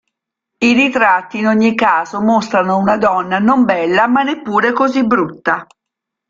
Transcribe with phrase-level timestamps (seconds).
[0.57, 5.67] I ritratti, in ogni caso, mostrano una donna non bella ma neppure così brutta.